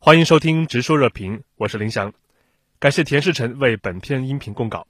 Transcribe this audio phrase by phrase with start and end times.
[0.00, 2.14] 欢迎收听《直说热评》，我是林翔，
[2.78, 4.86] 感谢田世成为本篇音频供稿。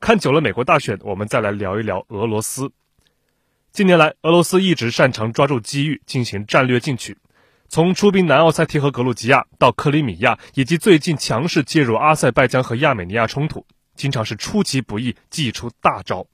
[0.00, 2.72] 看久了美国大选，我们再来聊一聊俄罗斯。
[3.70, 7.18] 近年来，俄罗斯一直擅长抓住机遇进行战略进取，
[7.68, 16.26] 从出兵南奥塞梯和格鲁吉亚到克里米亚，以及最近强势介入阿塞拜疆和亚美尼亚冲突，经常是出其不意，祭出大招。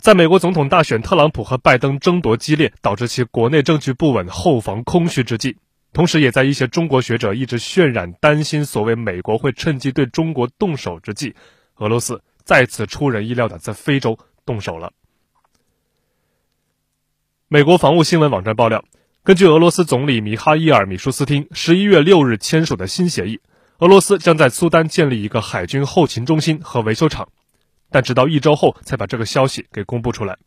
[0.00, 5.58] 在美国总统大选，特朗普和拜登争夺激烈，导致其国内政局不稳、后防空虚之际，
[5.92, 11.34] 同时也在一些中国学者一直渲染担心所谓美国会趁机对中国动手之际，
[11.76, 14.92] 俄罗斯再次出人意料的在非洲动手了。
[17.48, 18.82] 美国防务新闻网站爆料，
[19.22, 23.40] 根据俄罗斯总理米哈伊尔·米舒斯汀十一月六日签署的新协议，
[23.80, 27.28] 俄罗斯将在苏丹建立一个海军后勤中心和维修厂。
[27.90, 30.38] 但直到一周后才把这个消息给公布出来。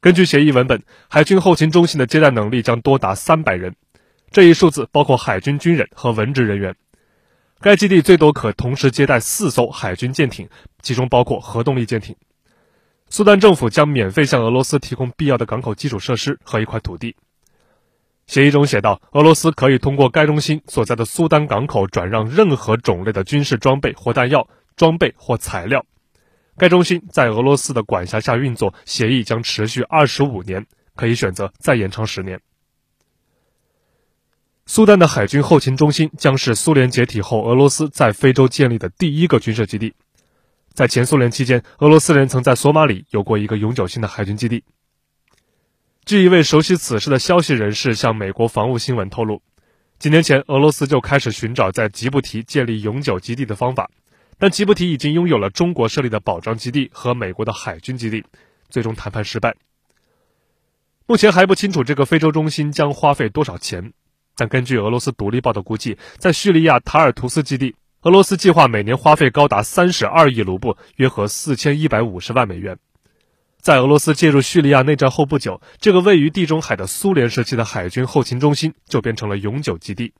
[0.00, 3.76] 根据协议文本，海军后勤中心的接待能力将多达三百人，
[4.30, 6.74] 这一数字包括海军军人和文职人员。
[7.60, 10.48] 该基地最多可同时接待四艘海军舰艇，
[10.80, 12.16] 其中包括核动力舰艇。
[13.08, 17.14] 苏丹政府将免费向俄罗斯提供必要的港口基础设施和一块土地。
[18.26, 24.48] 协议中写道，俄罗斯可以通过该中心所在的苏丹港口转让任何种类的军事装备或弹药。
[24.82, 25.86] 装备或材料，
[26.56, 30.66] 该中心在俄罗斯的管辖下运作，协议将持续二十五年，
[30.96, 32.40] 可以选择再延长十年。
[34.66, 39.94] 苏丹的海军后勤中心将是苏联解体后俄罗斯在非洲建立的第一个军事基地。
[40.72, 44.64] 在前苏联期间，俄罗斯人曾在索马里有过一个永久性的海军基地。
[46.04, 49.42] 据一位熟悉此事的消息人士向美国防务新闻透露，
[50.00, 53.88] 几年前俄罗斯就开始寻找在吉布提建立永久基地的方法。
[54.42, 58.24] 但吉布提已经拥有了中国设立的保障基地和美国的海军基地，
[58.68, 59.54] 最终谈判失败。
[61.06, 63.92] 目前还不清楚这个非洲中心将花费多少钱，
[64.36, 72.76] 但根据俄罗斯独立报的估计，在叙利亚塔尔图斯基地，俄罗斯计划每年花费高达三十二亿卢布，约合四千一百五十万美元。
[73.60, 80.12] 在俄罗斯介入叙利亚内战后不久，这个位于地中海的苏联时期的海军后勤中心就变成了永久基地。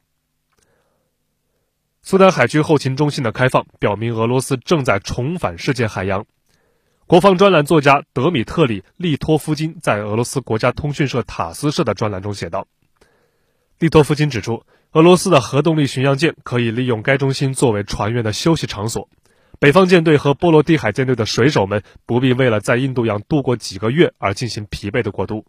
[2.04, 6.26] 苏丹海军后勤中心的开放，表明俄罗斯正在重返世界海洋。
[7.06, 12.66] 国防专栏作家德米特里·利托夫金在俄罗斯国家通讯社塔斯社的专栏中写道
[13.78, 19.08] ：“利托夫金指出，俄罗斯的核动力巡洋舰可以利用该中心作为船员的休息场所，
[19.60, 25.44] 北方舰队和波罗的海舰队的水手们不必为了在印度洋度过几个月而进行疲惫的过渡。”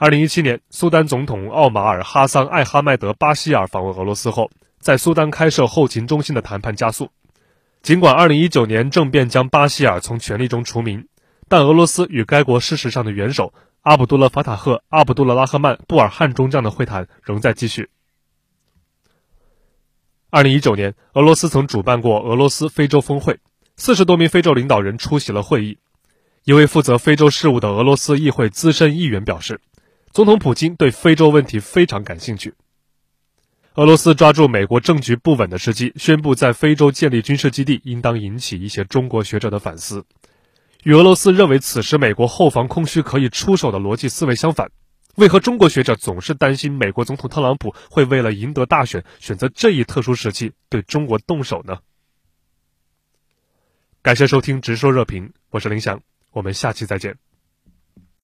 [0.00, 7.10] 二零一七年，苏丹总统奥马尔·哈桑·艾哈迈德·巴希尔访问俄罗斯后，在苏丹开设后勤中心的谈判加速。
[7.82, 11.06] 尽管二零一九年政变将巴希尔从权力中除名，
[11.50, 13.52] 但俄罗斯与该国事实上的元首
[13.82, 17.90] 阿卜杜勒·法塔赫·阿卜杜勒拉赫曼·布尔汉中将的会谈仍在继续。
[20.30, 23.38] 二零一九年，俄罗斯曾主办过俄罗斯非洲峰会，
[23.76, 25.76] 四十多名非洲领导人出席了会议。
[26.44, 29.60] 一位负责非洲事务的俄罗斯议会资深议员表示。
[30.12, 32.54] 总统普京对非洲问题非常感兴趣。
[33.74, 40.04] 俄罗斯抓住美国政局不稳的时机，宣布在非洲建立军事基地，应当引起一些中国学者的反思。
[40.82, 44.70] 与俄罗斯认为此时美国后防空虚可以出手的逻辑思维相反，
[45.14, 51.78] 为何中国学者总是担心美国总统特朗普会为了赢得大选，选择这一特殊时期对中国动手呢？
[54.02, 56.00] 感谢收听直说热评，我是林翔，
[56.32, 57.16] 我们下期再见。